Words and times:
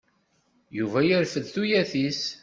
Yuba 0.77 0.99
yerfed 1.07 1.45
tuyat-is. 1.53 2.21